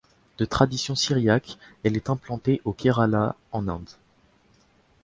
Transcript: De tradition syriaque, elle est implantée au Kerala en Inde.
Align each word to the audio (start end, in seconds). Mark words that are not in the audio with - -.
De 0.39 0.45
tradition 0.45 0.95
syriaque, 0.95 1.59
elle 1.83 1.95
est 1.95 2.09
implantée 2.09 2.59
au 2.65 2.73
Kerala 2.73 3.35
en 3.51 3.67
Inde. 3.67 3.87